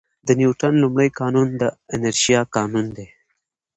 د 0.27 0.29
نیوټن 0.39 0.73
لومړی 0.83 1.09
قانون 1.19 1.47
د 1.61 1.63
انرشیا 1.95 2.41
قانون 2.55 2.85
دی. 2.97 3.07